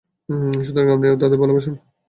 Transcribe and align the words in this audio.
সুতরাং 0.65 0.87
আপনিও 0.93 1.21
তাদের 1.21 1.37
ভালবাসুন। 1.41 1.73